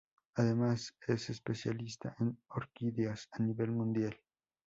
Además, 0.33 0.95
es 1.07 1.29
especialista 1.29 2.15
en 2.19 2.35
orquídeas, 2.49 3.29
a 3.33 3.39
nivel 3.43 3.69
mundial. 3.69 4.19